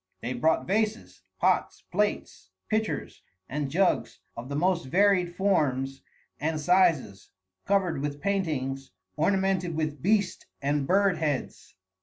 [0.21, 6.01] They brought vases, pots, plates, pitchers, and jugs of the most varied forms
[6.39, 7.29] and sizes,
[7.67, 11.75] covered with paintings ornamented with beast and bird heads.